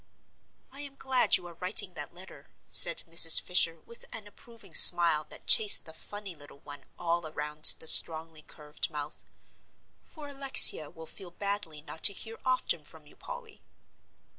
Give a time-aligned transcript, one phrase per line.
[0.71, 3.39] "I am glad you are writing that letter," said Mrs.
[3.39, 8.41] Fisher, with an approving smile that chased the funny little one all around the strongly
[8.41, 9.23] curved mouth,
[10.01, 13.61] "for Alexia will feel badly not to hear often from you, Polly."